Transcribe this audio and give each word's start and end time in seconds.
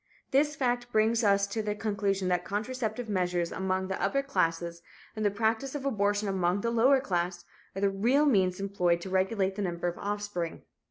This 0.31 0.55
fact 0.55 0.91
brings 0.91 1.23
us 1.23 1.45
to 1.45 1.61
the 1.61 1.75
conclusion 1.75 2.27
that 2.29 2.43
contraceptive 2.43 3.07
measures 3.07 3.51
among 3.51 3.87
the 3.87 4.01
upper 4.01 4.23
classes 4.23 4.81
and 5.15 5.23
the 5.23 5.29
practice 5.29 5.75
of 5.75 5.85
abortion 5.85 6.27
among 6.27 6.61
the 6.61 6.71
lower 6.71 6.99
class, 6.99 7.45
are 7.75 7.81
the 7.81 7.89
real 7.91 8.25
means 8.25 8.59
employed 8.59 8.99
to 9.01 9.11
regulate 9.11 9.57
the 9.57 9.61
number 9.61 9.87
of 9.87 9.99
offspring." 9.99 10.63